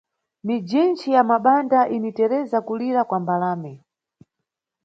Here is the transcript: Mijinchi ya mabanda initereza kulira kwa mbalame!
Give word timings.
Mijinchi 0.43 1.11
ya 1.11 1.23
mabanda 1.23 1.79
initereza 1.95 2.57
kulira 2.61 3.01
kwa 3.09 3.19
mbalame! 3.23 3.73